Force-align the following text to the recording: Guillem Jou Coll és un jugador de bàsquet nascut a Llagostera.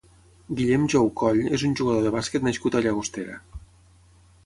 Guillem 0.59 0.87
Jou 0.93 1.11
Coll 1.21 1.43
és 1.59 1.67
un 1.69 1.77
jugador 1.81 2.07
de 2.09 2.15
bàsquet 2.19 2.49
nascut 2.51 2.79
a 2.81 2.85
Llagostera. 2.87 3.41